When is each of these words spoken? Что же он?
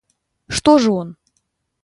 Что 0.47 0.79
же 0.79 0.89
он? 0.91 1.15